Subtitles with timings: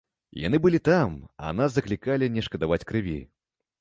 [0.43, 1.11] Яны былі там,
[1.45, 3.19] а нас заклікалі не шкадаваць крыві.